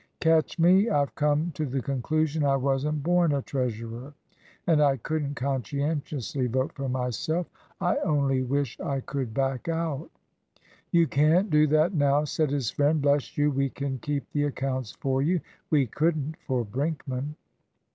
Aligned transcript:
"Catch 0.19 0.57
me. 0.57 0.89
I've 0.89 1.13
come 1.13 1.51
to 1.51 1.63
the 1.67 1.79
conclusion 1.83 2.43
I 2.43 2.55
wasn't 2.55 3.03
born 3.03 3.31
a 3.35 3.43
treasurer, 3.43 4.15
and 4.65 4.81
I 4.81 4.97
couldn't 4.97 5.35
conscientiously 5.35 6.47
vote 6.47 6.73
for 6.73 6.89
myself. 6.89 7.45
I 7.79 7.97
only 7.97 8.41
wish 8.41 8.79
I 8.79 9.01
could 9.01 9.31
back 9.31 9.67
out." 9.69 10.09
"You 10.89 11.05
can't 11.05 11.51
do 11.51 11.67
that 11.67 11.93
now," 11.93 12.23
said 12.23 12.49
his 12.49 12.71
friend. 12.71 12.99
"Bless 12.99 13.37
you, 13.37 13.51
we 13.51 13.69
can 13.69 13.99
keep 13.99 14.27
the 14.31 14.45
accounts 14.45 14.91
for 14.93 15.21
you. 15.21 15.39
We 15.69 15.85
couldn't 15.85 16.35
for 16.47 16.65
Brinkman." 16.65 17.35